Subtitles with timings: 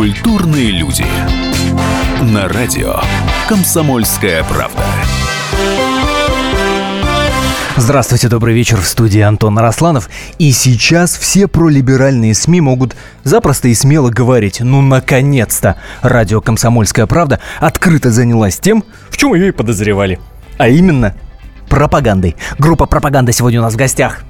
[0.00, 1.04] Культурные люди.
[2.22, 2.94] На радио
[3.46, 4.82] «Комсомольская правда».
[7.76, 8.80] Здравствуйте, добрый вечер.
[8.80, 10.08] В студии Антон Росланов.
[10.38, 17.38] И сейчас все пролиберальные СМИ могут запросто и смело говорить «Ну, наконец-то!» Радио «Комсомольская правда»
[17.58, 20.18] открыто занялась тем, в чем ее и подозревали.
[20.56, 21.14] А именно,
[21.68, 22.36] пропагандой.
[22.58, 24.24] Группа «Пропаганда» сегодня у нас в гостях.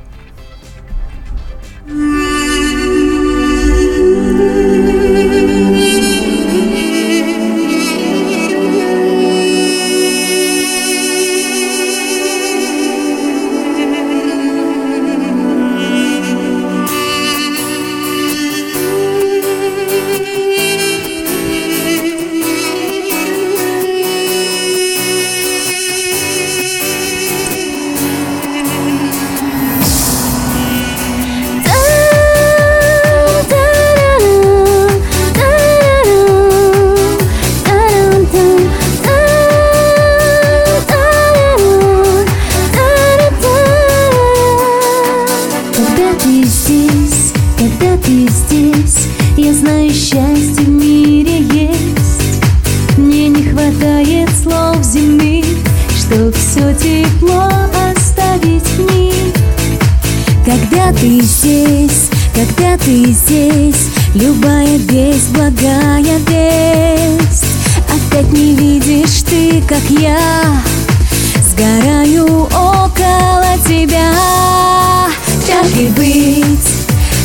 [49.53, 52.41] Знаю, счастье в мире есть.
[52.97, 55.43] Мне не хватает слов зимы
[55.99, 57.49] Чтоб все тепло
[57.91, 59.35] оставить в них.
[60.45, 67.47] Когда ты здесь, когда ты здесь Любая весть, благая весть.
[67.89, 70.63] Опять не видишь ты, как я
[71.51, 74.13] Сгораю около тебя.
[75.45, 76.71] Так и быть,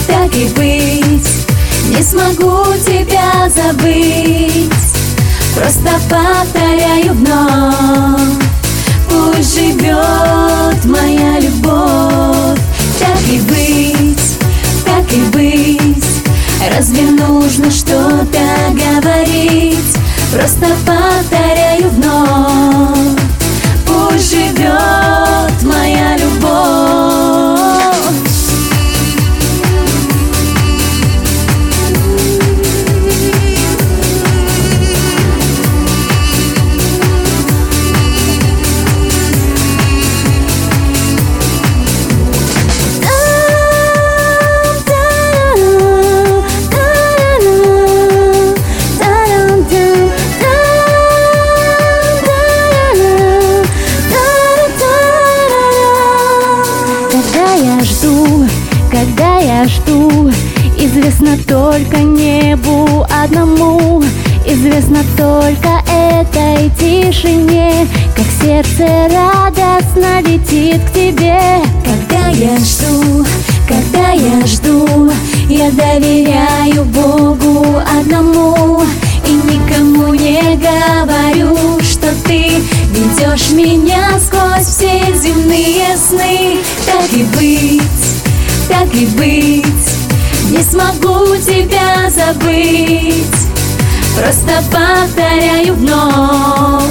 [0.08, 1.35] так и быть
[1.96, 4.72] не смогу тебя забыть.
[5.56, 8.22] Просто повторяю вновь.
[9.10, 12.60] Пусть живет моя любовь.
[13.00, 14.38] Так и быть,
[14.86, 16.06] так и быть.
[16.76, 19.98] Разве нужно что-то говорить?
[20.34, 23.20] Просто повторяю вновь.
[23.86, 25.25] Пусть живет
[59.06, 60.32] когда я жду
[60.78, 64.04] Известно только небу одному.
[64.46, 71.40] Известно только этой тишине Как сердце радостно летит к тебе.
[71.84, 73.26] Когда я жду,
[73.68, 75.12] когда я жду
[75.50, 77.66] Я доверяю Богу
[78.00, 78.82] одному.
[79.28, 82.50] И никому не говорю, что ты
[82.92, 86.58] Ведешь меня сквозь все земные сны.
[86.86, 87.95] Так и быть.
[88.78, 89.66] Как и быть.
[90.52, 93.26] Не смогу тебя забыть.
[94.18, 96.84] Просто повторяю вновь.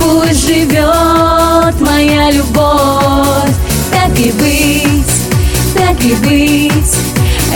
[0.00, 3.52] Пусть живет моя любовь.
[3.90, 5.14] Так и быть,
[5.74, 6.96] так и быть.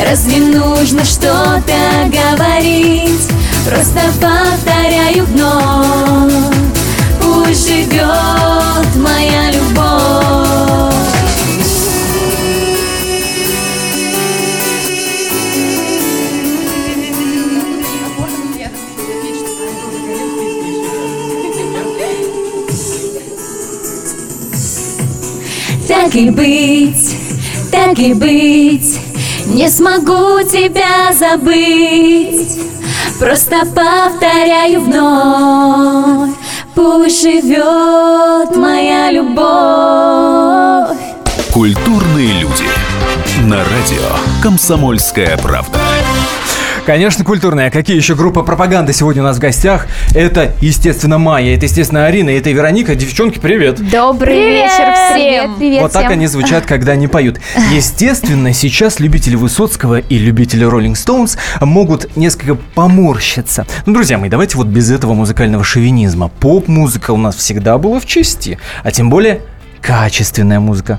[0.07, 1.73] Разве нужно что-то
[2.07, 3.29] говорить?
[3.67, 6.33] Просто повторяю вновь.
[7.21, 10.48] Пусть живет моя любовь.
[26.01, 27.17] Так и быть,
[27.73, 29.01] так и быть,
[29.47, 32.57] не смогу тебя забыть.
[33.19, 36.31] Просто повторяю вновь,
[36.77, 40.97] пусть живет моя любовь.
[41.53, 42.65] Культурные люди.
[43.43, 45.81] На радио «Комсомольская правда».
[46.89, 47.67] Конечно, культурная.
[47.67, 49.89] А какие еще группа пропаганды сегодня у нас в гостях?
[50.15, 52.95] Это, естественно, Майя, это, естественно, Арина, это и Вероника.
[52.95, 53.77] Девчонки, привет.
[53.91, 55.15] Добрый привет вечер всем.
[55.15, 56.03] Привет, привет Вот всем.
[56.03, 57.41] так они звучат, когда они поют.
[57.75, 63.67] Естественно, сейчас любители Высоцкого и любители Роллинг Стоунс могут несколько поморщиться.
[63.85, 66.29] Ну, друзья мои, давайте вот без этого музыкального шовинизма.
[66.41, 69.43] Поп-музыка у нас всегда была в чести, а тем более
[69.83, 70.99] качественная музыка.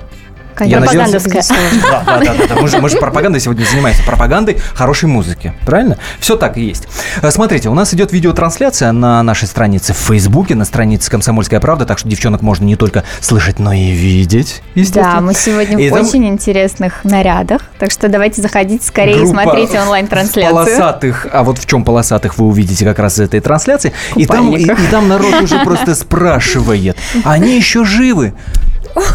[0.59, 1.43] Надеялся- Пропагандовская.
[1.81, 2.55] Да, да, да, да.
[2.61, 4.03] Мы, же, мы же пропагандой сегодня занимаемся.
[4.03, 5.53] Пропагандой хорошей музыки.
[5.65, 5.97] Правильно?
[6.19, 6.87] Все так и есть.
[7.21, 11.85] Э, Смотрите, у нас идет видеотрансляция на нашей странице в Фейсбуке, на странице «Комсомольская правда»,
[11.85, 14.61] так что девчонок можно не только слышать, но и видеть.
[14.93, 19.25] Да, мы сегодня И в там очень интересных нарядах, так что давайте заходите скорее и
[19.27, 20.51] смотрите онлайн-трансляцию.
[20.53, 23.93] Полосатых, а вот в чем полосатых вы увидите как раз из этой трансляции.
[24.15, 28.33] И там, и, и там народ уже просто спрашивает, «А они еще живы?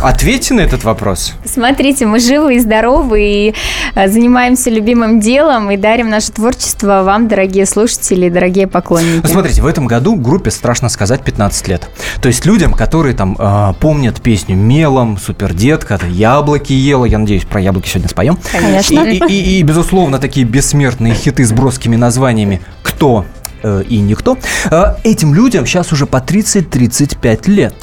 [0.02, 1.34] Ответьте на этот вопрос.
[1.44, 3.54] Смотрите, мы живы и здоровы, и
[3.94, 9.20] э, занимаемся любимым делом, и дарим наше творчество вам, дорогие слушатели дорогие поклонники.
[9.22, 11.88] Ну, смотрите, в этом году группе, страшно сказать, 15 лет.
[12.20, 17.60] То есть людям, которые там э, помнят песню «Мелом», «Супердетка», «Яблоки ела», я надеюсь, про
[17.60, 18.38] яблоки сегодня споем.
[18.52, 19.00] Конечно.
[19.00, 23.24] И, и- и- и, безусловно, такие бессмертные хиты с броскими названиями «Кто?»
[23.62, 24.38] э, и «Никто».
[24.70, 27.74] Э, этим людям сейчас уже по 30-35 лет.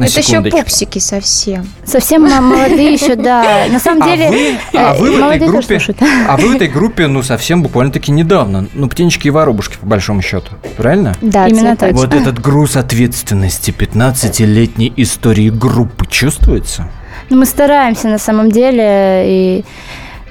[0.00, 1.68] На Это еще пупсики совсем.
[1.84, 3.66] Совсем молодые еще, да.
[3.70, 5.78] На самом А деле, вы, а э, вы в этой группе,
[6.26, 8.66] а вы в этой группе, ну, совсем буквально-таки недавно.
[8.72, 10.52] Ну, птенчики и воробушки, по большому счету.
[10.78, 11.14] Правильно?
[11.20, 11.92] Да, Именно так.
[11.92, 16.88] Вот этот груз ответственности 15-летней истории группы чувствуется?
[17.28, 19.64] Ну, мы стараемся на самом деле и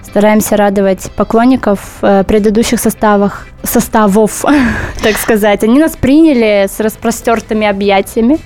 [0.03, 4.43] стараемся радовать поклонников э, предыдущих составах, составов,
[5.03, 5.63] так сказать.
[5.63, 8.39] Они нас приняли с распростертыми объятиями,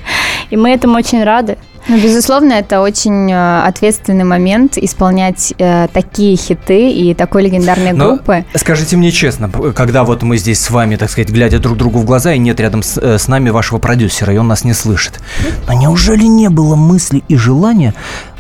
[0.54, 1.58] и мы этому очень рады.
[1.88, 8.10] Ну, безусловно, это очень э, ответственный момент исполнять э, такие хиты и такой легендарной Но
[8.10, 8.46] группы.
[8.54, 12.06] скажите мне честно, когда вот мы здесь с вами, так сказать, глядя друг другу в
[12.06, 15.20] глаза, и нет рядом с, э, с нами вашего продюсера, и он нас не слышит,
[15.68, 17.96] но неужели не было мысли и желания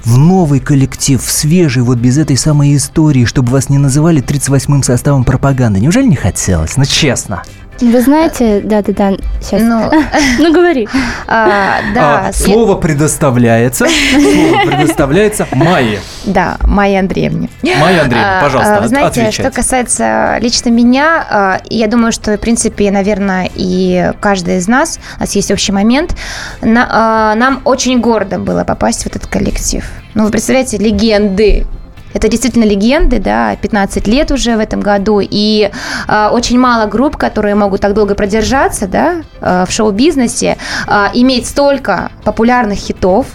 [0.05, 4.83] в новый коллектив, в свежий, вот без этой самой истории, чтобы вас не называли 38-м
[4.83, 5.79] составом пропаганды?
[5.79, 6.77] Неужели не хотелось?
[6.77, 7.43] Ну, честно.
[7.81, 9.61] Вы знаете, да-да-да, сейчас.
[9.61, 9.91] Ну,
[10.39, 10.87] Ну, говори.
[11.27, 15.99] а, да, А, слово предоставляется, слово предоставляется Майе.
[16.23, 17.49] да, Майя Андреевне.
[17.63, 19.41] Майя Андреевна, пожалуйста, а, Вы знаете, отвечайте.
[19.41, 24.99] что касается лично меня, а, я думаю, что, в принципе, наверное, и каждый из нас,
[25.17, 26.15] у нас есть общий момент,
[26.61, 29.83] а, нам очень гордо было попасть в этот коллектив.
[30.13, 31.65] Ну, вы представляете, легенды,
[32.13, 35.71] это действительно легенды, да, 15 лет уже в этом году, и
[36.07, 40.57] а, очень мало групп, которые могут так долго продержаться, да, а, в шоу-бизнесе,
[40.87, 43.27] а, иметь столько популярных хитов,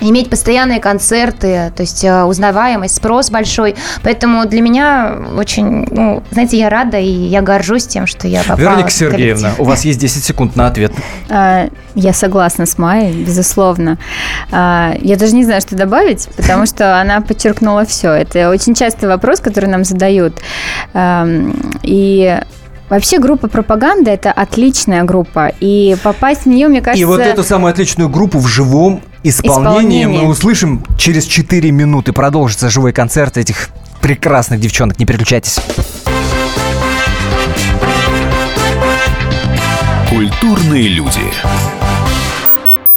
[0.00, 3.74] иметь постоянные концерты, то есть э, узнаваемость, спрос большой.
[4.02, 8.58] Поэтому для меня очень, ну, знаете, я рада и я горжусь тем, что я попала
[8.58, 8.90] Вероника.
[8.90, 10.92] Сергеевна, у вас есть 10 секунд на ответ.
[11.28, 13.98] А, Я согласна с Майей, безусловно.
[14.50, 18.10] А, Я даже не знаю, что добавить, потому что она подчеркнула все.
[18.12, 20.34] Это очень частый вопрос, который нам задают.
[21.82, 22.38] И
[22.88, 27.42] Вообще группа пропаганда это отличная группа, и попасть в нее, мне кажется, И вот эту
[27.42, 30.24] самую отличную группу в живом исполнении Исполнении.
[30.24, 32.12] мы услышим через 4 минуты.
[32.12, 33.70] Продолжится живой концерт этих
[34.00, 34.98] прекрасных девчонок.
[34.98, 35.58] Не переключайтесь.
[40.08, 41.20] Культурные люди.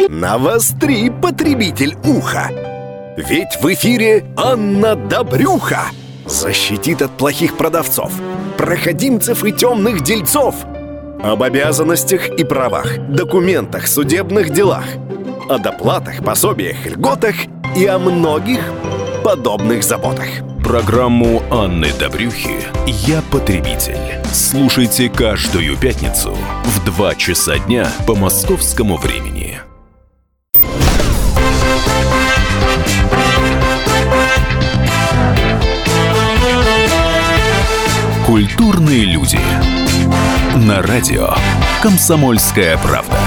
[0.10, 2.52] Навостри, потребитель уха.
[3.18, 5.82] Ведь в эфире Анна Добрюха
[6.26, 8.12] защитит от плохих продавцов,
[8.58, 10.56] проходимцев и темных дельцов.
[11.22, 14.86] Об обязанностях и правах, документах, судебных делах,
[15.50, 17.36] о доплатах, пособиях, льготах
[17.76, 18.60] и о многих
[19.24, 20.28] подобных заботах.
[20.64, 24.24] Программу Анны Добрюхи «Я потребитель».
[24.32, 29.58] Слушайте каждую пятницу в 2 часа дня по московскому времени.
[38.28, 39.40] Культурные люди.
[40.68, 41.34] На радио
[41.82, 43.18] «Комсомольская правда».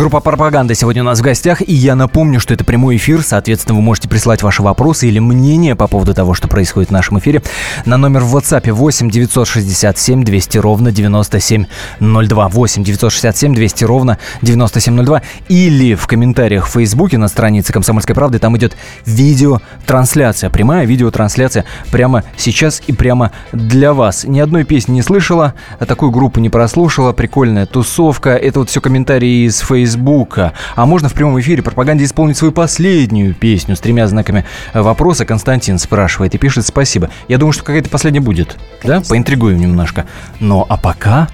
[0.00, 3.76] Группа «Пропаганда» сегодня у нас в гостях, и я напомню, что это прямой эфир, соответственно,
[3.76, 7.42] вы можете прислать ваши вопросы или мнение по поводу того, что происходит в нашем эфире,
[7.84, 15.94] на номер в WhatsApp 8 967 200 ровно 9702, 8 967 200 ровно 9702, или
[15.94, 22.80] в комментариях в Фейсбуке на странице «Комсомольской правды», там идет видеотрансляция, прямая видеотрансляция прямо сейчас
[22.86, 24.24] и прямо для вас.
[24.24, 28.80] Ни одной песни не слышала, а такую группу не прослушала, прикольная тусовка, это вот все
[28.80, 29.89] комментарии из Фейсбука.
[29.96, 34.44] А можно в прямом эфире пропаганде исполнить свою последнюю песню с тремя знаками
[34.74, 35.24] вопроса.
[35.24, 37.10] Константин спрашивает и пишет спасибо.
[37.28, 39.02] Я думаю, что какая-то последняя будет, да?
[39.08, 40.06] Поинтригуем немножко.
[40.38, 41.28] Но а пока,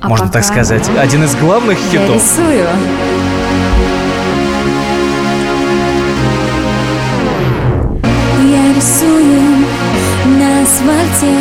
[0.00, 2.16] А можно пока так сказать, один из главных я хитов.
[2.16, 2.66] рисую.
[8.50, 9.66] Я рисую
[10.38, 11.34] на асфальте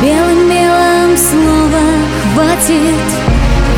[0.00, 1.80] Белым мелом снова
[2.34, 3.21] хватит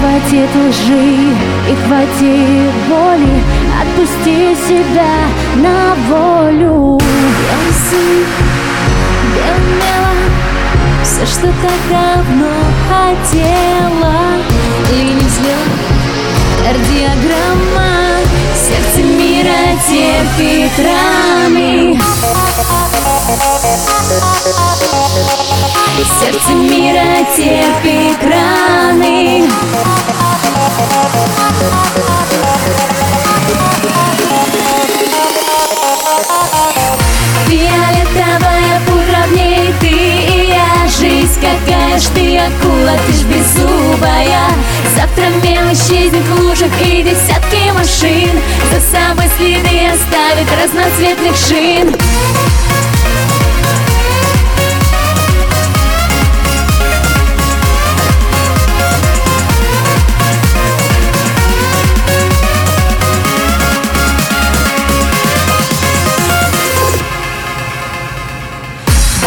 [0.05, 1.33] Хватит лжи
[1.67, 3.43] и хватит боли
[3.81, 5.15] От Отпусти себя
[5.57, 7.01] на волю.
[9.35, 10.19] Белым мелом
[11.03, 12.53] Все, что так давно
[12.87, 14.17] хотела.
[14.93, 15.73] Линий взлет,
[16.63, 18.14] кардиограмма
[18.75, 21.97] Сердце мира терпит раны.
[26.21, 29.49] Сердце мира терпит раны.
[37.47, 38.94] Фиолетовая пудра
[41.45, 44.49] какая ж ты акула, ты ж беззубая.
[44.97, 48.31] Завтра мел исчезнет в лужах и десятки машин.
[48.73, 51.95] За собой следы оставит разноцветных шин.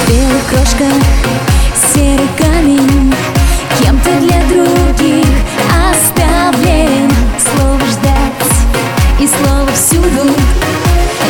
[0.08, 0.86] Белая крошка,
[1.98, 3.14] серый камень
[3.80, 5.26] Кем-то для других
[5.90, 7.10] оставлен.
[7.40, 8.48] Слово ждать
[9.20, 10.30] и слово всюду.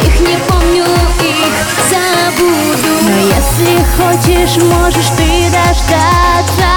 [0.06, 0.84] Их не помню,
[1.22, 1.56] их
[1.90, 2.94] забуду.
[3.04, 6.70] Но если хочешь, можешь ты дождаться.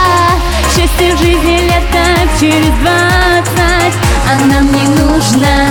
[0.69, 2.07] Счастье в жизни лето
[2.39, 3.97] через двадцать.
[4.31, 5.70] А нам не нужно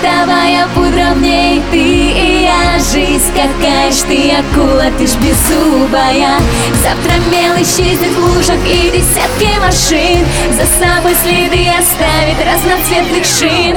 [0.00, 0.77] Пудра
[1.14, 2.78] в ней ты и я.
[2.78, 6.40] Жизнь какая ж ты акула, ты ж беззубая.
[6.82, 10.26] Завтра мел исчезнет в лужах и десятки машин.
[10.52, 13.76] За собой следы оставит разноцветных шин.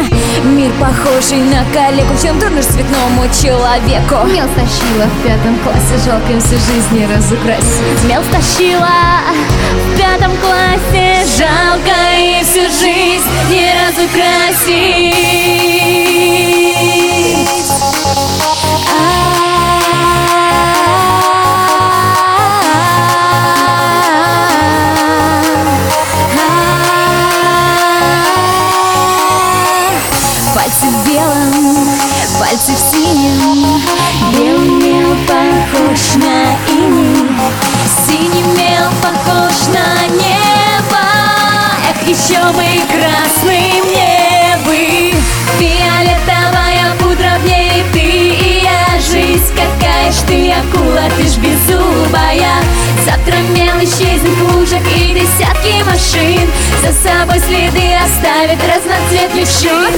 [0.56, 4.16] Мир похожий на коллегу, в чем ж цветному человеку.
[4.28, 8.88] Мел стащила в пятом классе, жалко им всю жизнь не разукрасить Мел стащила
[9.74, 16.71] в пятом классе Жалко и всю жизнь не разукрасить
[32.62, 33.82] пальцы в синем
[34.38, 37.32] Белый мел похож на иней
[38.06, 41.02] Синий мел похож на небо
[41.90, 45.16] Эх, еще бы красным небы
[45.58, 52.62] Фиолетовая пудра в ней ты и я Жизнь какая ж ты акула, ты ж беззубая.
[53.06, 54.82] Завтра мел исчезнет в лужах
[56.02, 56.50] машин
[56.82, 59.94] За собой следы оставит разноцветных шин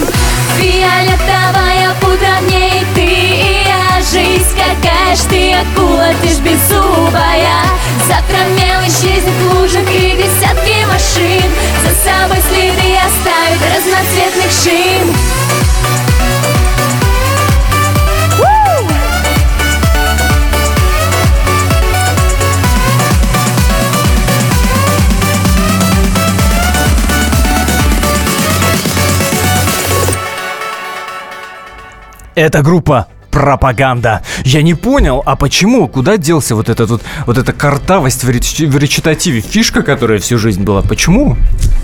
[0.58, 4.02] Фиолетовая пудра в ней ты и я.
[4.02, 7.64] Жизнь какая ж ты акула, ты ж беззубая.
[8.08, 11.50] Завтра мел исчезнет в лужах и десятки машин.
[11.84, 15.43] За собой следы оставит разноцветных шин
[32.36, 34.22] Это группа пропаганда.
[34.46, 35.88] Я не понял, а почему?
[35.88, 39.42] Куда делся вот этот вот, вот эта картавость в, реч- в речитативе?
[39.42, 40.84] Фишка, которая всю жизнь была.
[40.84, 41.36] Почему?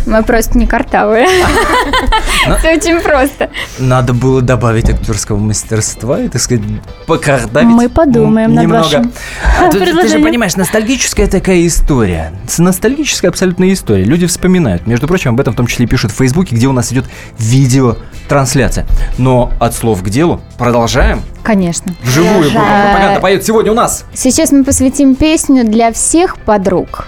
[0.06, 1.28] Мы просто не картавые.
[2.60, 3.50] Все очень просто.
[3.80, 6.64] Надо было добавить актерского мастерства и, так сказать,
[7.08, 7.68] покардавить.
[7.68, 9.12] Мы подумаем над вашим
[9.60, 12.32] А ты же понимаешь, ностальгическая такая история.
[12.60, 14.04] Ностальгическая абсолютная история.
[14.04, 14.86] Люди вспоминают.
[14.86, 17.06] Между прочим, об этом в том числе пишут в Фейсбуке, где у нас идет
[17.40, 18.86] видеотрансляция.
[19.18, 21.24] Но от слов к делу продолжаем.
[21.44, 21.94] Конечно.
[22.04, 24.06] Вживую группа пропаганда поет сегодня у нас.
[24.14, 27.08] Сейчас мы посвятим песню для всех подруг.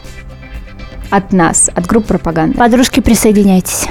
[1.10, 2.58] От нас, от группы пропаганда.
[2.58, 3.88] Подружки, присоединяйтесь.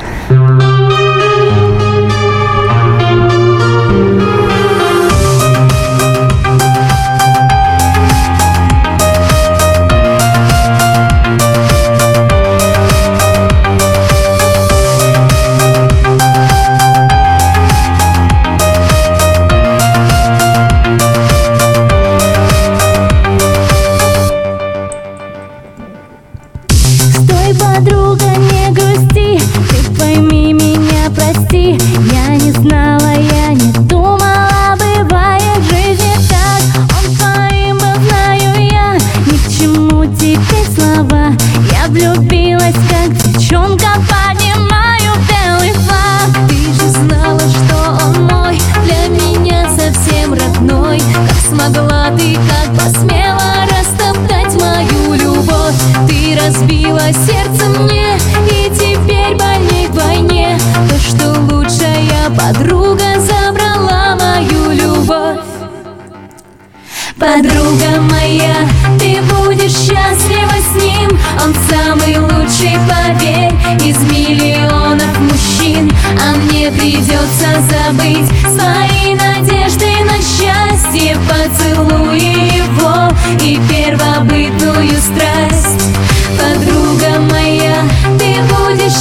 [67.20, 68.66] Подруга моя,
[68.98, 71.10] ты будешь счастлива с ним.
[71.44, 73.52] Он самый лучший, поверь,
[73.84, 75.92] из миллионов мужчин.
[76.18, 81.18] А мне придется забыть свои надежды на счастье.
[81.28, 83.10] Поцелуй его
[83.42, 85.90] и первобытную страсть.
[86.38, 87.76] Подруга моя,
[88.18, 88.99] ты будешь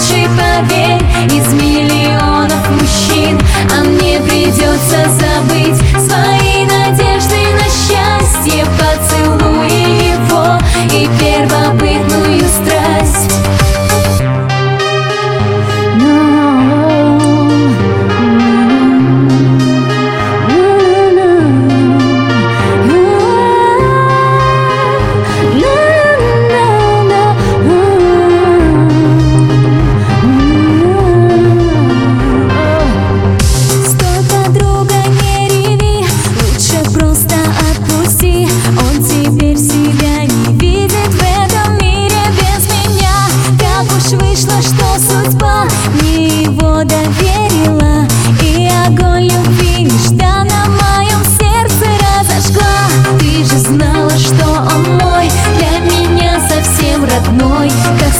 [0.00, 3.38] лучший, поверь, из миллионов мужчин
[3.76, 6.39] А мне придется забыть свои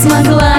[0.00, 0.50] смогла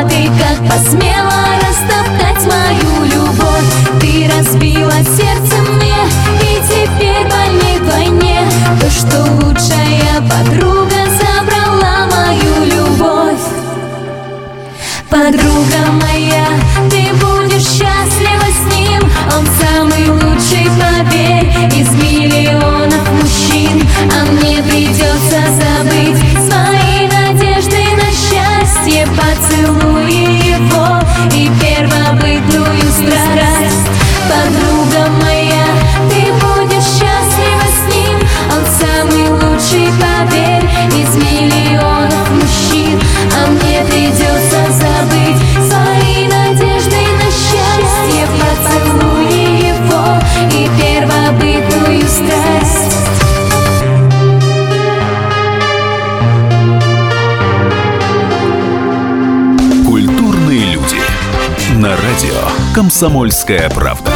[63.32, 64.12] «Комсомольская правда».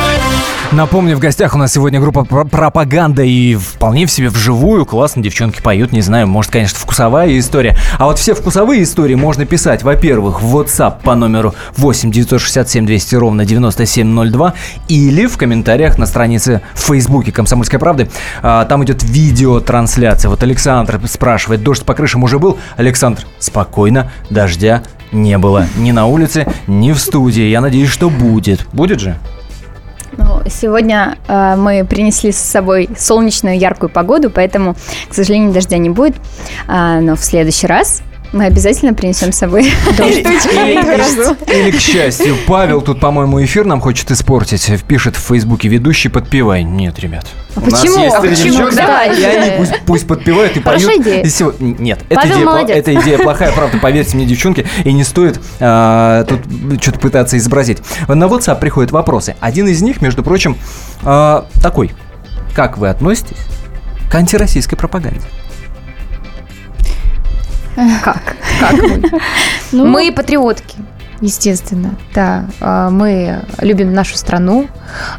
[0.74, 4.86] Напомню, в гостях у нас сегодня группа про- «Пропаганда» и вполне в себе вживую.
[4.86, 7.78] Классно девчонки поют, не знаю, может, конечно, вкусовая история.
[7.98, 13.16] А вот все вкусовые истории можно писать, во-первых, в WhatsApp по номеру 8 967 200
[13.16, 14.54] ровно 9702
[14.90, 18.10] или в комментариях на странице в Фейсбуке «Комсомольской правды».
[18.42, 20.28] А, там идет видеотрансляция.
[20.28, 22.58] Вот Александр спрашивает, дождь по крышам уже был?
[22.76, 24.84] Александр, спокойно, дождя
[25.16, 27.44] не было ни на улице, ни в студии.
[27.50, 28.68] Я надеюсь, что будет.
[28.74, 29.18] Будет же?
[30.18, 34.76] Ну, сегодня э, мы принесли с собой солнечную яркую погоду, поэтому,
[35.10, 36.16] к сожалению, дождя не будет.
[36.68, 38.02] А, но в следующий раз
[38.36, 39.64] мы обязательно принесем с собой.
[39.98, 44.70] Или, к счастью, Павел тут, по-моему, эфир нам хочет испортить.
[44.88, 46.64] Пишет в Фейсбуке ведущий «Подпевай».
[46.64, 47.26] Нет, ребят.
[47.56, 48.04] А почему?
[48.04, 48.68] есть А почему?
[48.68, 51.02] и они пусть, пусть подпевают и Хорошая поют.
[51.04, 51.24] идея.
[51.24, 55.40] И сего- Нет, эта идея, эта идея плохая, правда, поверьте мне, девчонки, и не стоит
[55.62, 56.42] а, тут
[56.82, 57.78] что-то пытаться изобразить.
[58.10, 59.38] На WhatsApp приходят вопросы.
[59.40, 60.58] Один из них, между прочим,
[61.04, 61.92] а, такой.
[62.54, 63.38] Как вы относитесь
[64.12, 65.22] к антироссийской пропаганде?
[68.04, 68.36] Как?
[69.72, 70.78] Ну, Мы патриотки,
[71.22, 72.46] естественно, да.
[72.62, 74.68] А, Мы любим нашу страну,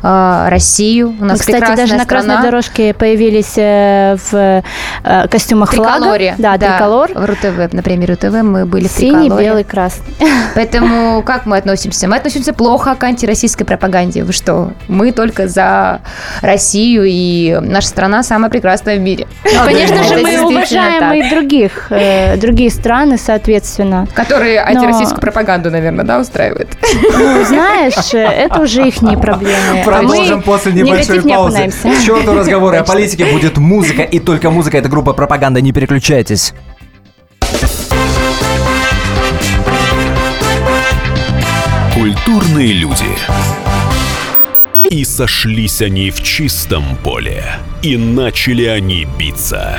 [0.03, 1.15] а, Россию.
[1.21, 2.43] У нас Кстати, прекрасная даже на красной страна.
[2.45, 4.63] дорожке появились э, в
[5.05, 6.35] э, костюмах Триколоре.
[6.37, 6.59] флага.
[6.59, 7.11] Да, триколор.
[7.15, 9.45] В РУТВ, на премьере РУТВ мы были в Синий, триколоре.
[9.47, 10.15] белый, красный.
[10.55, 12.09] Поэтому как мы относимся?
[12.09, 14.23] Мы относимся плохо к антироссийской пропаганде.
[14.25, 14.73] Вы что?
[14.89, 16.01] Мы только за
[16.43, 19.27] Россию, и наша страна самая прекрасная в мире.
[19.65, 24.07] Конечно же, мы уважаем и других, э, другие страны, соответственно.
[24.15, 26.69] Которые антироссийскую пропаганду, наверное, да, устраивают.
[26.95, 29.81] Ну, знаешь, это уже их проблемы.
[29.81, 31.59] А Продолжим мы после небольшой не паузы.
[31.59, 31.89] окунаемся.
[31.89, 34.79] К черту разговоры о политике, будет музыка, и только музыка.
[34.79, 36.53] Это группа «Пропаганда», не переключайтесь.
[41.95, 43.07] Культурные люди.
[44.91, 47.43] И сошлись они в чистом поле.
[47.83, 49.79] И начали они биться.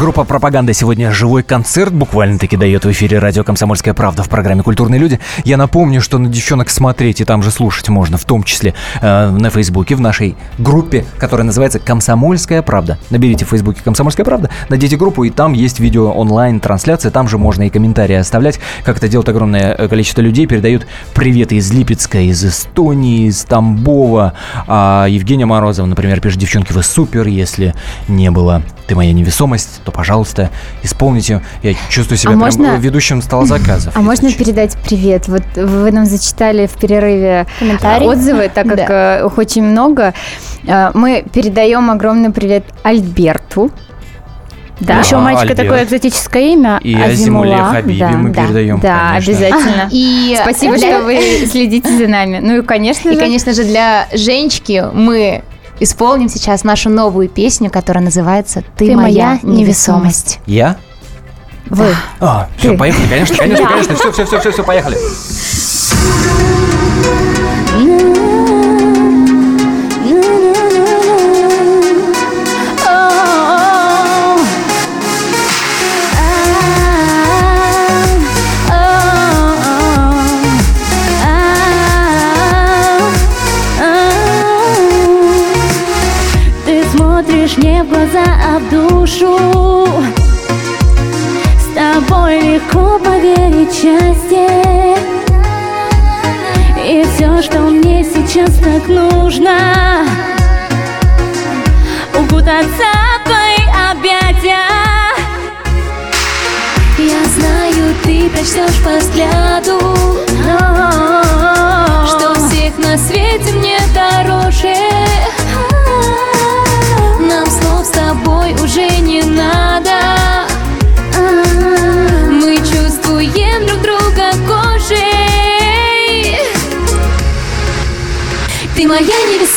[0.00, 4.98] Группа «Пропаганда» сегодня живой концерт буквально-таки дает в эфире радио «Комсомольская правда» в программе «Культурные
[4.98, 5.20] люди».
[5.44, 9.30] Я напомню, что на девчонок смотреть и там же слушать можно, в том числе э,
[9.30, 12.98] на Фейсбуке, в нашей группе, которая называется «Комсомольская правда».
[13.10, 17.64] Наберите в Фейсбуке «Комсомольская правда», найдите группу, и там есть видео онлайн-трансляция, там же можно
[17.64, 18.58] и комментарии оставлять.
[18.84, 24.32] Как это делает огромное э, количество людей, передают приветы из Липецка, из Эстонии, из Тамбова.
[24.66, 27.74] А Евгения Морозова, например, пишет, девчонки, вы супер, если
[28.08, 30.50] не было «Ты моя невесомость», то, пожалуйста,
[30.82, 31.42] исполните.
[31.62, 33.92] Я чувствую себя А прям можно- ведущим стола заказов.
[33.96, 35.28] А можно передать привет?
[35.28, 38.06] Вот вы нам зачитали в перерыве Комментарий?
[38.06, 39.18] отзывы, так как Да.
[39.20, 40.14] э, их очень много.
[40.66, 43.70] Э, Мы передаем огромный привет Альберту.
[44.80, 45.00] Да, Да.
[45.00, 45.68] Еще у мальчика Альберт.
[45.68, 46.80] такое экзотическое имя.
[46.82, 47.70] И Азимуле Азимула.
[47.72, 49.32] Хабиби да, мы да, передаем, Да, конечно.
[49.32, 49.88] обязательно.
[49.90, 52.38] И Спасибо, для- что вы следите за нами.
[52.42, 55.42] Ну и, конечно И, же, конечно же, для Женечки мы
[55.80, 60.38] исполним сейчас нашу новую песню, которая называется «Ты, Ты моя невесомость».
[60.46, 60.76] Я?
[61.70, 61.94] вы.
[62.18, 64.98] А, все, поехали, конечно, конечно, конечно, все, все, все, все, все, поехали.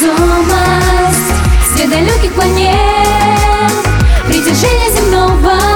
[0.03, 2.73] Невесомость Свет далеких планет.
[4.27, 5.72] Притяжение земного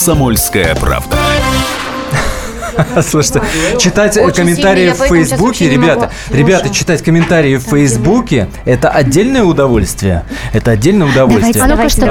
[0.00, 1.14] «Комсомольская правда».
[3.02, 3.42] Слушайте,
[3.78, 10.24] читать Очень комментарии сильно, в Фейсбуке, ребята, ребята, читать комментарии в Фейсбуке– это отдельное удовольствие.
[10.54, 11.62] Это отдельное удовольствие.
[11.62, 12.06] А ну-ка, что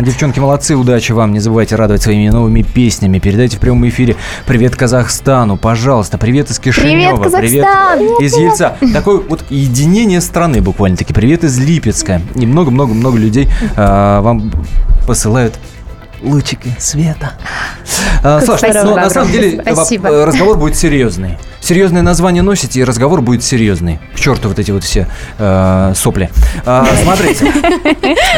[0.00, 1.34] Девчонки, молодцы, удачи вам.
[1.34, 3.18] Не забывайте радовать своими новыми песнями.
[3.18, 6.16] Передайте в прямом эфире привет Казахстану, пожалуйста.
[6.16, 7.22] Привет из Кишинева.
[7.22, 8.00] Казахстан!
[8.18, 8.78] из Ельца.
[8.94, 11.12] Такое вот единение страны буквально-таки.
[11.12, 12.22] Привет из Липецка.
[12.34, 14.50] И много-много-много людей а, вам
[15.06, 15.58] посылают
[16.22, 17.32] лучики света.
[18.22, 20.08] А, Саш, Спасибо ну, на самом деле Спасибо.
[20.08, 21.38] э, разговор будет серьезный.
[21.60, 24.00] Серьезное название носите, и разговор будет серьезный.
[24.14, 25.06] К черту вот эти вот все
[25.38, 26.30] э, сопли.
[26.64, 27.52] А, смотрите.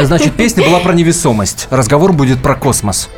[0.02, 1.68] Значит, песня была про невесомость.
[1.70, 3.08] Разговор будет про космос.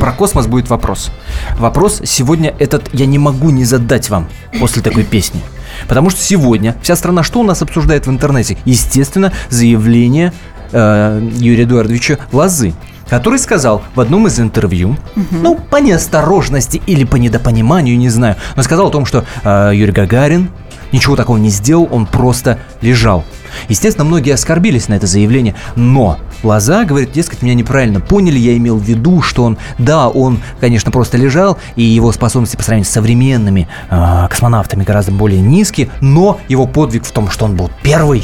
[0.00, 1.10] Про космос будет вопрос.
[1.58, 5.42] Вопрос сегодня этот я не могу не задать вам после такой песни.
[5.86, 8.56] Потому что сегодня вся страна что у нас обсуждает в интернете?
[8.64, 10.32] Естественно, заявление
[10.72, 12.72] э, Юрия Эдуардовича Лозы,
[13.08, 14.96] который сказал в одном из интервью,
[15.30, 19.92] ну, по неосторожности или по недопониманию, не знаю, но сказал о том, что э, Юрий
[19.92, 20.50] Гагарин
[20.92, 23.24] ничего такого не сделал, он просто лежал.
[23.68, 28.78] Естественно, многие оскорбились на это заявление, но Лоза говорит, дескать, меня неправильно поняли, я имел
[28.78, 32.92] в виду, что он, да, он, конечно, просто лежал, и его способности по сравнению с
[32.92, 38.22] современными э, космонавтами гораздо более низкие, но его подвиг в том, что он был первый.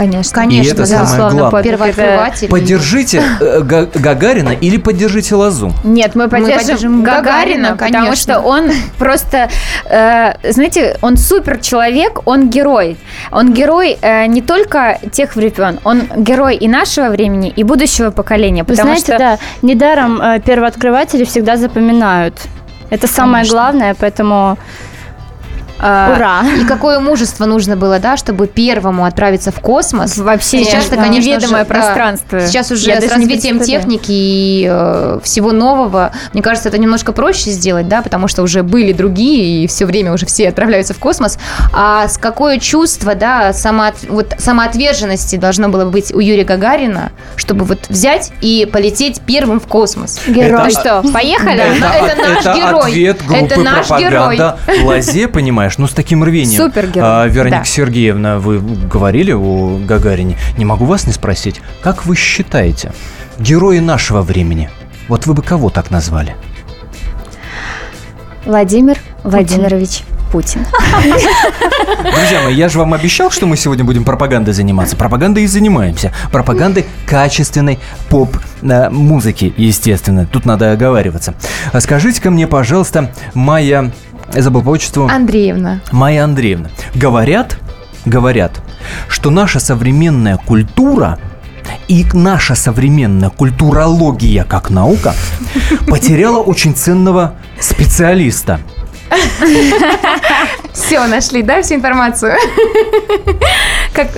[0.00, 0.32] Конечно.
[0.34, 0.86] Конечно, И это да.
[0.86, 1.62] самое Безусловно, главное.
[1.62, 2.48] Первооткрыватель.
[2.48, 5.72] Поддержите э, Га- Гагарина или поддержите Лозу.
[5.84, 9.50] Нет, мы поддержим, поддержим Гагарина, Гагарина, потому что он просто,
[9.84, 12.96] э, знаете, он супер человек, он герой.
[13.30, 18.62] Он герой э, не только тех времен, он герой и нашего времени, и будущего поколения.
[18.62, 22.40] Вы Потому знаете, что да, недаром э, первооткрыватели всегда запоминают.
[22.88, 23.54] Это самое Конечно.
[23.54, 24.56] главное, поэтому
[25.80, 26.42] ура!
[26.60, 30.16] И какое мужество нужно было, да, чтобы первому отправиться в космос.
[30.18, 31.74] вообще Сейчас-то, да, конечно неведомое же, да.
[31.74, 32.40] пространство.
[32.40, 37.50] Сейчас уже Я с развитием техники и э, всего нового, мне кажется, это немножко проще
[37.50, 41.38] сделать, да, потому что уже были другие, и все время уже все отправляются в космос.
[41.72, 47.64] А с какое чувство, да, самоот- вот самоотверженности должно было быть у Юрия Гагарина, чтобы
[47.64, 50.20] вот взять и полететь первым в космос?
[50.26, 51.60] Это- Ну что, поехали?
[51.60, 52.90] Это наш это герой.
[52.90, 56.62] ответ группы Это наш пропаганда Лазе, понимаешь, ну с таким рвением.
[56.62, 57.64] Супергерой, А, Вероника да.
[57.64, 60.36] Сергеевна, вы говорили о Гагарине.
[60.56, 62.92] Не могу вас не спросить, как вы считаете,
[63.38, 64.70] герои нашего времени,
[65.08, 66.34] вот вы бы кого так назвали?
[68.44, 70.02] Владимир Владимирович
[70.32, 70.64] Путин.
[72.02, 74.96] Друзья мои, я же вам обещал, что мы сегодня будем пропагандой заниматься.
[74.96, 76.12] Пропагандой и занимаемся.
[76.30, 80.26] Пропагандой качественной поп-музыки, естественно.
[80.26, 81.34] Тут надо оговариваться.
[81.72, 83.92] А Скажите-ка мне, пожалуйста, Майя...
[84.34, 85.08] Я забыл по отчеству.
[85.08, 85.80] Андреевна.
[85.90, 87.56] Майя Андреевна, говорят,
[88.04, 88.60] говорят,
[89.08, 91.18] что наша современная культура
[91.88, 95.14] и наша современная культурология как наука
[95.88, 98.60] потеряла очень ценного специалиста.
[100.72, 102.34] Все, нашли, да, всю информацию?
[103.94, 104.08] Как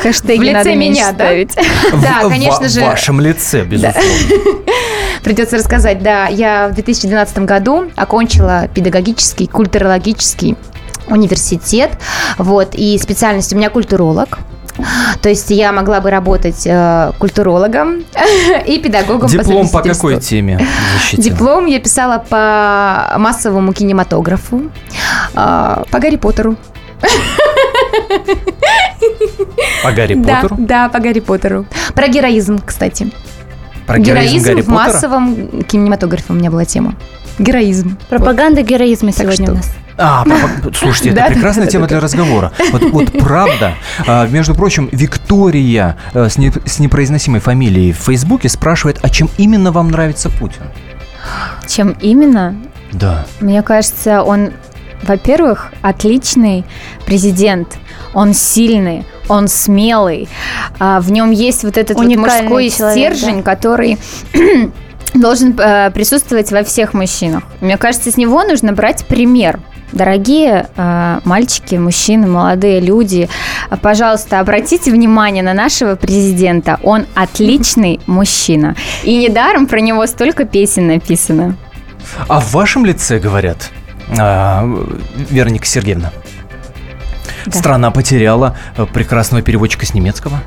[0.00, 1.30] Хэштеги в лице надо меня, да?
[2.02, 2.80] Да, В- конечно в же.
[2.82, 4.02] вашем лице, безусловно.
[5.24, 6.26] Придется рассказать, да.
[6.26, 10.56] Я в 2012 году окончила педагогический, культурологический
[11.06, 11.90] университет.
[12.38, 14.38] Вот, и специальность у меня культуролог.
[15.20, 18.04] То есть я могла бы работать э, культурологом
[18.66, 20.08] и педагогом Диплом по совместительству.
[20.08, 20.60] какой теме
[20.94, 21.22] защитила?
[21.24, 24.62] Диплом я писала по массовому кинематографу,
[25.34, 26.56] э, по Гарри Поттеру.
[29.82, 30.56] По Гарри Да, Поттеру?
[30.58, 31.66] да, по Гарри Поттеру.
[31.94, 33.10] Про героизм, кстати.
[33.86, 34.74] Про героизм Гарри в Поттера?
[34.92, 36.94] массовом кинематографе у меня была тема.
[37.38, 37.98] Героизм.
[38.08, 39.52] Пропаганда героизма сегодня что?
[39.52, 39.70] у нас.
[39.98, 40.24] А,
[40.74, 42.52] слушайте, это Да, да, прекрасная да, тема да, для разговора.
[42.72, 43.74] Вот, вот правда.
[44.06, 49.28] А, между прочим, Виктория э, с, не- с непроизносимой фамилией в Фейсбуке спрашивает, а чем
[49.38, 50.62] именно вам нравится Путин?
[51.68, 52.56] Чем именно?
[52.92, 53.26] Да.
[53.40, 54.52] Мне кажется, он,
[55.02, 56.64] во-первых, отличный
[57.06, 57.76] президент.
[58.14, 60.28] Он сильный, он смелый.
[60.78, 63.98] А, в нем есть вот этот вот мужской человек, стержень, который
[65.14, 67.44] должен э, присутствовать во всех мужчинах.
[67.60, 69.60] Мне кажется, с него нужно брать пример.
[69.92, 73.28] Дорогие э, мальчики, мужчины, молодые люди,
[73.70, 76.80] э, пожалуйста, обратите внимание на нашего президента.
[76.82, 78.74] Он отличный мужчина.
[79.02, 81.56] И недаром про него столько песен написано.
[82.26, 83.70] А в вашем лице, говорят,
[84.18, 84.64] а,
[85.30, 86.10] Вероника Сергеевна,
[87.46, 87.58] Да.
[87.58, 90.40] страна потеряла э, прекрасного переводчика с немецкого.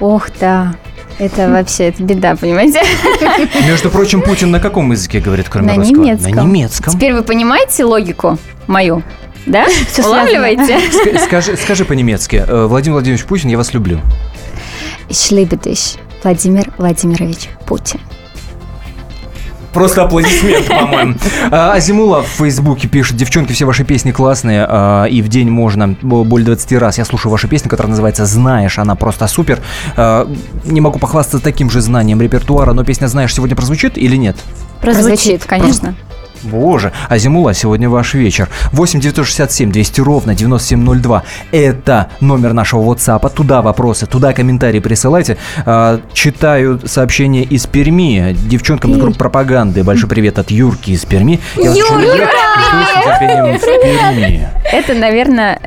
[0.00, 0.74] Ох, да.
[1.18, 2.80] Это вообще, это беда, понимаете?
[3.66, 6.02] Между прочим, Путин на каком языке говорит, кроме На русского?
[6.04, 6.32] немецком.
[6.34, 6.92] На немецком.
[6.94, 9.02] Теперь вы понимаете логику мою?
[9.46, 9.66] Да?
[9.92, 10.78] Всё Улавливаете?
[10.92, 12.44] Ска- Скажи, скажи по-немецки.
[12.46, 14.00] э, Владимир Владимирович Путин, я вас люблю.
[15.08, 18.00] Ich liebe dich, Владимир Владимирович Путин.
[19.72, 21.14] Просто аплодисмент, по-моему.
[21.50, 25.96] А, Азимула в Фейсбуке пишет, девчонки, все ваши песни классные, а, и в день можно
[26.02, 26.98] более 20 раз.
[26.98, 29.60] Я слушаю вашу песню, которая называется «Знаешь», она просто супер.
[29.96, 30.28] А,
[30.64, 34.36] Не могу похвастаться таким же знанием репертуара, но песня «Знаешь» сегодня прозвучит или нет?
[34.80, 35.94] Прозвучит, конечно.
[36.42, 38.48] Боже, Азимула, сегодня ваш вечер.
[38.72, 41.22] 8 967 200 ровно 9702.
[41.52, 43.32] Это номер нашего WhatsApp.
[43.34, 45.36] Туда вопросы, туда комментарии присылайте.
[45.64, 48.36] А, читаю сообщение из Перми.
[48.48, 49.84] Девчонкам из группы пропаганды.
[49.84, 51.40] Большой привет от Юрки из Перми.
[51.56, 51.74] Я в
[53.18, 54.48] Перми.
[54.72, 55.60] Это, наверное,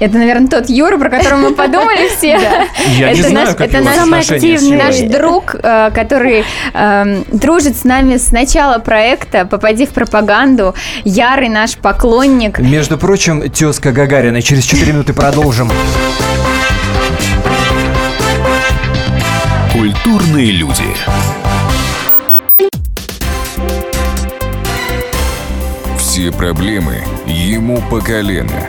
[0.00, 2.38] это, наверное, тот Юра, про которого мы подумали все.
[2.96, 3.80] Я не Это знаю, наш- как это.
[3.80, 11.48] Наш друг, э, который эм, дружит с нами с начала проекта «Попади в пропаганду», ярый
[11.48, 12.58] наш поклонник.
[12.58, 14.42] Между прочим, тезка Гагарина.
[14.42, 15.70] Через 4 минуты продолжим.
[19.72, 20.84] Культурные люди.
[25.98, 28.68] Все проблемы ему по колено.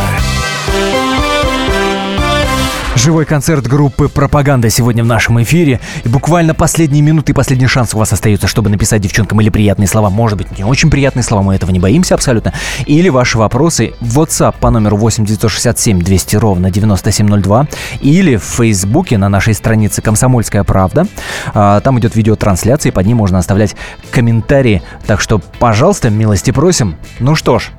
[3.03, 5.79] Живой концерт группы «Пропаганда» сегодня в нашем эфире.
[6.03, 9.87] И буквально последние минуты и последний шанс у вас остается, чтобы написать девчонкам или приятные
[9.87, 10.11] слова.
[10.11, 12.53] Может быть, не очень приятные слова, мы этого не боимся абсолютно.
[12.85, 17.67] Или ваши вопросы в WhatsApp по номеру 8 967 200 ровно 9702.
[18.01, 21.07] Или в Фейсбуке на нашей странице «Комсомольская правда».
[21.55, 23.75] А, Там идет видеотрансляция, и под ней можно оставлять
[24.11, 24.83] комментарии.
[25.07, 26.97] Так что, пожалуйста, милости просим.
[27.19, 27.71] Ну что ж,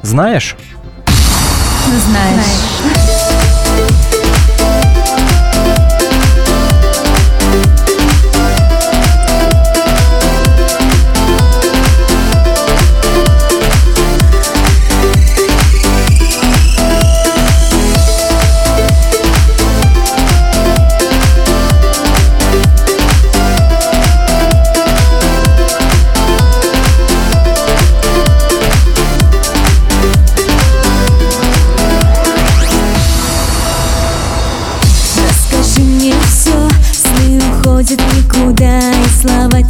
[0.00, 0.56] знаешь?
[2.06, 2.95] Знаешь.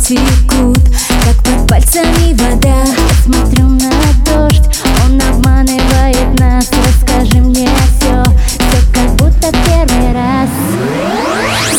[0.06, 0.78] Текут,
[1.24, 2.84] как под пальцами вода.
[2.84, 3.90] Я смотрю на
[4.24, 4.62] дождь,
[5.04, 6.70] он обманывает нас.
[6.70, 10.48] Расскажи мне все, все как будто первый раз.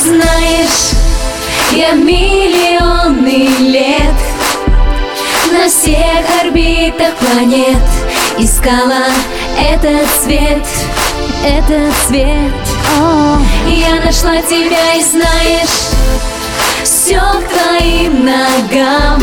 [0.04, 0.92] Знаешь,
[1.72, 4.16] я миллионы лет
[5.52, 7.78] На всех орбитах планет
[8.38, 9.06] Искала
[9.58, 10.66] этот цвет,
[11.46, 12.54] этот цвет
[13.00, 13.38] О,
[13.68, 15.88] Я нашла тебя и знаешь
[16.84, 19.22] Все к твоим ногам.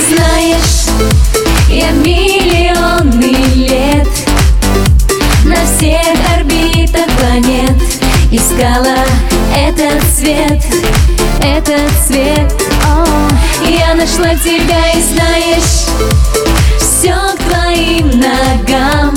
[0.09, 0.87] Знаешь,
[1.69, 4.09] я миллионы лет
[5.45, 7.77] На всех орбитах планет
[8.31, 8.97] Искала
[9.55, 10.63] этот цвет,
[11.57, 12.53] этот цвет
[13.69, 15.87] Я нашла тебя и знаешь
[16.79, 19.15] Все к твоим ногам.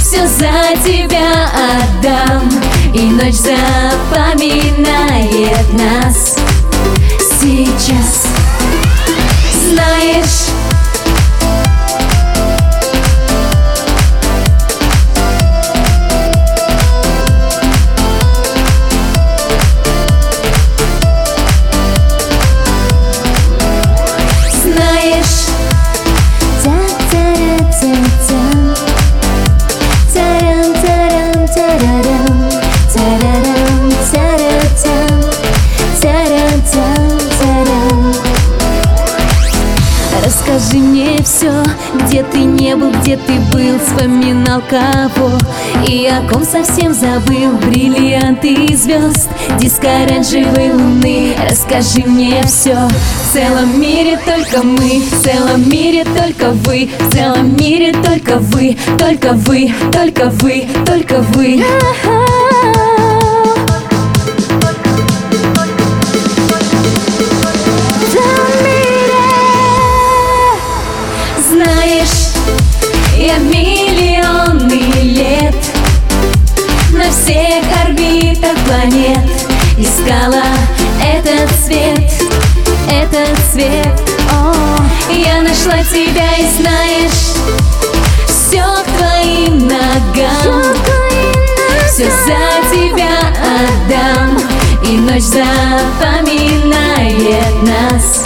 [0.00, 2.50] Все за тебя отдам.
[2.94, 4.68] И ночь запоминает
[5.74, 6.36] нас.
[7.40, 8.07] Сейчас
[42.38, 45.32] ты не был, где ты был Вспоминал кого
[45.86, 47.56] И о ком совсем забыл.
[47.66, 49.28] Бриллианты и звезд
[49.58, 51.34] Диско оранжевой луны.
[51.50, 57.56] Расскажи мне все В целом мире только мы В целом мире только вы В целом
[57.56, 61.64] мире только вы Только вы, только вы, только вы.
[62.04, 62.37] В
[78.98, 79.30] планет
[79.76, 80.42] Искала
[81.00, 82.10] этот цвет,
[82.90, 84.00] этот цвет
[84.32, 84.52] О,
[85.12, 87.34] Я нашла тебя и знаешь
[88.26, 90.62] Все к твоим ногам
[91.86, 92.42] Все за
[92.72, 94.38] тебя отдам
[94.84, 96.42] И ночь запоминает
[97.62, 98.17] нас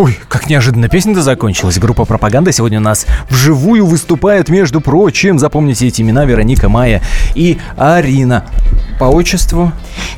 [0.00, 1.78] Ой, как неожиданно песня-то закончилась.
[1.78, 5.38] Группа «Пропаганда» сегодня у нас вживую выступает, между прочим.
[5.38, 7.02] Запомните эти имена Вероника, Майя
[7.34, 8.46] и Арина.
[8.98, 9.72] По отчеству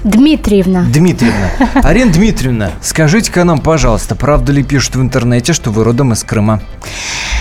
[0.04, 0.84] Дмитриевна.
[0.84, 1.50] Дмитриевна.
[1.82, 6.62] Арина Дмитриевна, скажите-ка нам, пожалуйста, правда ли пишут в интернете, что вы родом из Крыма?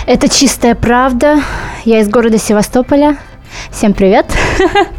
[0.08, 1.40] Это чистая правда.
[1.84, 3.18] Я из города Севастополя.
[3.70, 4.26] Всем привет.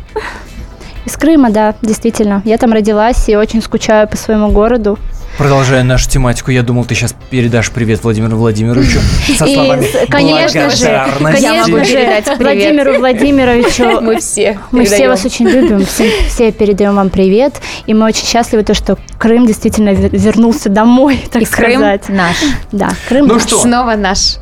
[1.05, 2.41] Из Крыма, да, действительно.
[2.45, 4.97] Я там родилась и очень скучаю по своему городу.
[5.37, 8.99] Продолжая нашу тематику, я думал, ты сейчас передашь привет Владимиру Владимировичу
[9.35, 12.35] со И, словами с- конечно же, конечно же.
[12.37, 17.55] Владимиру Владимировичу Мы все Мы все вас очень любим, все, все передаем вам привет,
[17.87, 22.09] и мы очень счастливы, то, что Крым действительно ве- вернулся домой, так И Крым сказать.
[22.09, 22.35] наш.
[22.71, 23.43] Да, Крым Ну наш.
[23.43, 23.59] что?
[23.59, 24.35] Снова наш.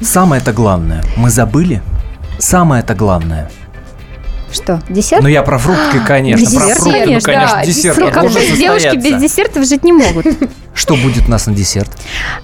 [0.00, 1.80] Самое-то главное, мы забыли?
[2.38, 3.50] Самое-то главное.
[4.52, 5.22] Что, десерт?
[5.22, 6.46] Ну, я про фрукты, конечно.
[6.60, 7.98] про фрукты, ну, конечно, десерт.
[7.98, 10.26] Ну, как же девушки без десертов жить не могут.
[10.74, 11.90] Что будет у нас на десерт?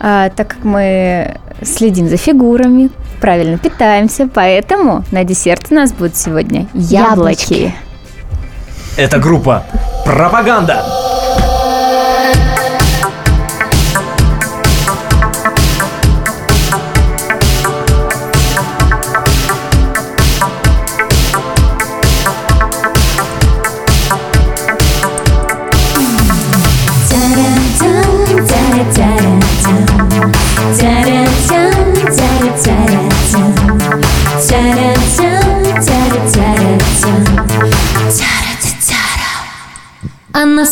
[0.01, 2.91] А, так как мы следим за фигурами,
[3.21, 6.93] правильно питаемся, поэтому на десерт у нас будут сегодня яблоки.
[6.93, 7.75] Яблочки.
[8.97, 9.65] Это группа
[10.05, 10.85] «Пропаганда».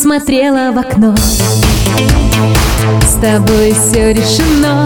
[0.01, 1.15] Смотрела в окно.
[3.03, 4.83] С тобой все решено.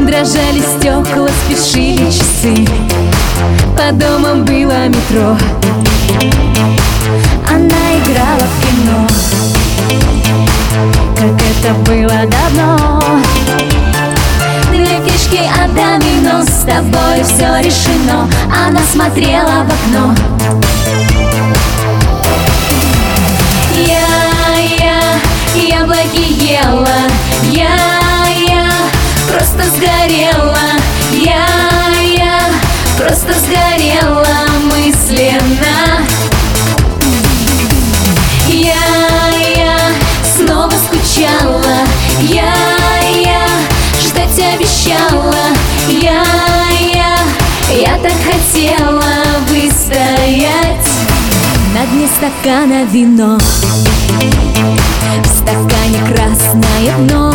[0.00, 2.66] Дрожали стекла, спешили часы.
[3.76, 5.36] По домам было метро.
[7.46, 9.06] Она играла в кино.
[11.16, 13.02] Как это было давно.
[14.70, 16.42] Две фишки от домино.
[16.42, 18.26] С тобой все решено.
[18.66, 20.99] Она смотрела в окно
[26.00, 27.08] яблоки ела
[27.52, 27.76] Я,
[28.48, 28.70] я,
[29.28, 30.58] просто сгорела.
[31.12, 31.46] Я,
[32.02, 32.40] я,
[32.96, 34.26] просто сгорела.
[34.64, 36.06] Мысленно
[38.48, 38.74] Я,
[39.56, 39.78] я
[40.36, 41.62] снова скучала.
[42.20, 42.54] Я,
[43.14, 43.46] я
[44.00, 45.34] ждать обещала.
[45.88, 46.24] Я,
[46.94, 47.18] я,
[47.74, 49.02] я так хотела
[49.48, 50.89] выстоять
[51.74, 53.38] На дне стакана вино.
[55.22, 57.34] В стакане красное дно.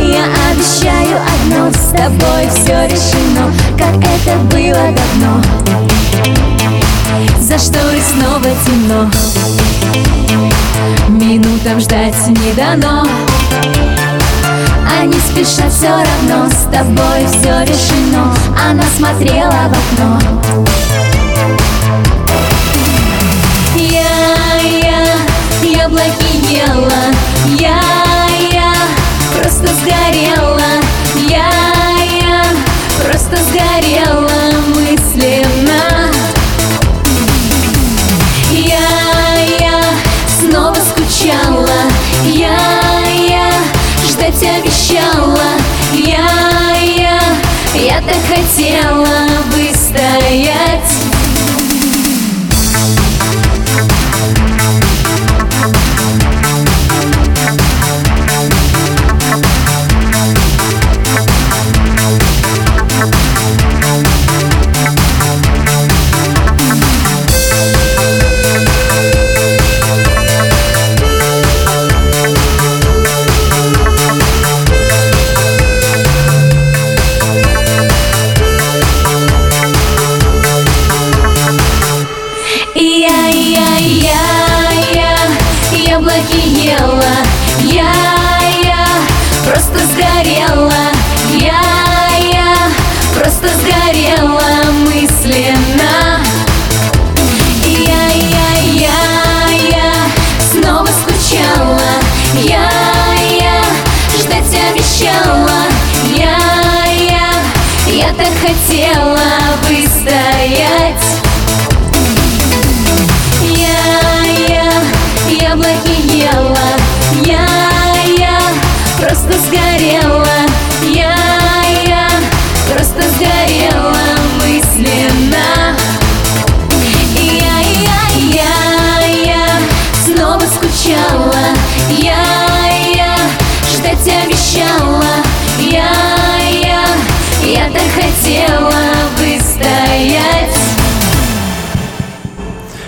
[0.00, 5.42] Я обещаю одно С тобой все решено Как это было давно.
[7.40, 9.10] За шторой снова темно.
[11.08, 13.06] Минутам ждать не дано.
[15.00, 18.34] Они спешат все равно С тобой все решено.
[18.68, 20.45] Она смотрела в окно
[25.96, 27.14] яблоки ела
[27.58, 27.80] Я,
[28.52, 28.72] я,
[29.38, 30.65] просто сгорела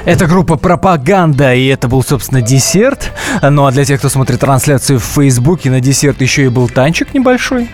[0.08, 3.12] Это группа «Пропаганда», и это был, собственно, десерт.
[3.42, 7.12] Ну, а для тех, кто смотрит трансляцию в Фейсбуке, на десерт еще и был танчик
[7.12, 7.68] небольшой.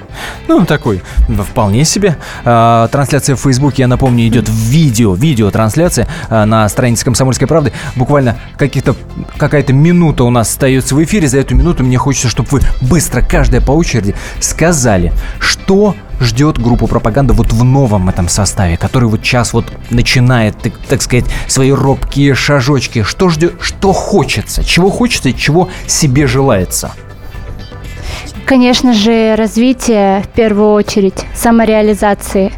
[0.47, 2.17] Ну, такой, вполне себе.
[2.45, 7.73] А, трансляция в Фейсбуке, я напомню, идет в видео, видеотрансляция а, на странице «Комсомольской правды».
[7.97, 8.95] Буквально каких-то,
[9.39, 11.29] какая-то минута у нас остается в эфире.
[11.29, 16.87] За эту минуту мне хочется, чтобы вы быстро, каждая по очереди, сказали, что ждет группу
[16.87, 21.73] пропаганда вот в новом этом составе, который вот сейчас вот начинает, так, так сказать, свои
[21.73, 23.03] робкие шажочки.
[23.03, 26.93] Что ждет, что хочется, чего хочется и чего себе желается.
[28.47, 32.53] Конечно же, развитие в первую очередь, самореализации.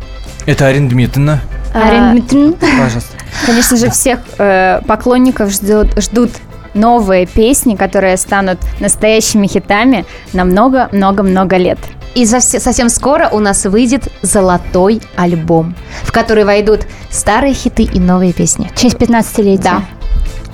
[0.47, 1.41] Это Арина Дмитриевна.
[1.75, 2.57] А, Арина Дмитриевна.
[2.61, 3.17] Пожалуйста.
[3.45, 6.31] Конечно же, всех э, поклонников ждут, ждут
[6.75, 11.79] новые песни, которые станут настоящими хитами на много-много-много лет.
[12.15, 16.81] И совсе- совсем скоро у нас выйдет золотой альбом, в который войдут
[17.11, 18.71] старые хиты и новые песни.
[18.75, 19.63] В честь 15-летия.
[19.63, 19.83] Да.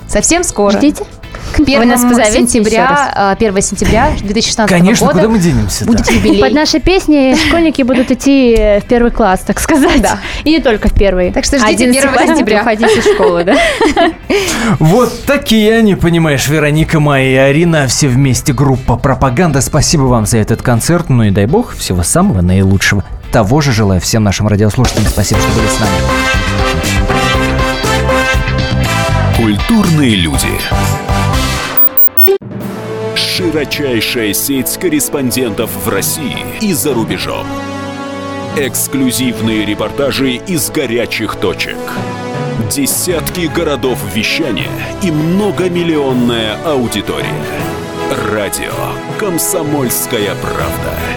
[0.07, 0.71] Совсем скоро.
[0.71, 1.05] Ждите.
[1.53, 5.39] К 1 Вы нас позовете еще сентября, а, 1 сентября 2016 Конечно, года куда мы
[5.39, 6.41] денемся будет юбилей.
[6.41, 10.01] Под нашей песней школьники будут идти в первый класс, так сказать.
[10.01, 10.19] Да.
[10.43, 11.31] И не только в первый.
[11.31, 12.61] Так что ждите 1 сентября.
[12.61, 13.55] уходить из школы, да?
[14.79, 19.61] Вот такие они, понимаешь, Вероника, Майя и Арина, все вместе группа «Пропаганда».
[19.61, 23.03] Спасибо вам за этот концерт, ну и дай бог всего самого наилучшего.
[23.31, 25.07] Того же желаю всем нашим радиослушателям.
[25.07, 25.93] Спасибо, что были с нами.
[29.37, 30.47] Культурные люди.
[33.15, 37.45] Широчайшая сеть корреспондентов в России и за рубежом.
[38.57, 41.77] Эксклюзивные репортажи из горячих точек.
[42.71, 47.27] Десятки городов вещания и многомиллионная аудитория.
[48.31, 48.73] Радио
[49.19, 51.12] «Комсомольская правда».